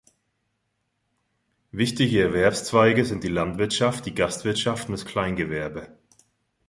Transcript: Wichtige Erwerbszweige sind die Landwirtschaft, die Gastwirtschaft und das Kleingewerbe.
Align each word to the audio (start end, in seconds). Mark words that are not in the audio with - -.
Wichtige 1.71 2.23
Erwerbszweige 2.23 3.05
sind 3.05 3.23
die 3.23 3.27
Landwirtschaft, 3.27 4.03
die 4.07 4.15
Gastwirtschaft 4.15 4.87
und 4.87 4.93
das 4.93 5.05
Kleingewerbe. 5.05 5.95